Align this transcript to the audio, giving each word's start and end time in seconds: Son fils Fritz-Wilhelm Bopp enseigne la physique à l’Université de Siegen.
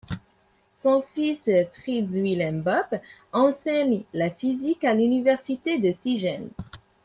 Son 0.75 1.03
fils 1.13 1.47
Fritz-Wilhelm 1.73 2.63
Bopp 2.63 2.95
enseigne 3.33 4.01
la 4.15 4.31
physique 4.31 4.83
à 4.83 4.95
l’Université 4.95 5.77
de 5.77 5.91
Siegen. 5.91 6.47